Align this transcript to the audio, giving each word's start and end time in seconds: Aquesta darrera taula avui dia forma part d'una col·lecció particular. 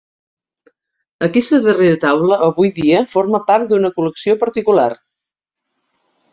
Aquesta 1.27 1.59
darrera 1.65 1.99
taula 2.07 2.39
avui 2.47 2.73
dia 2.79 3.03
forma 3.13 3.43
part 3.53 3.71
d'una 3.75 3.95
col·lecció 4.01 4.39
particular. 4.47 4.91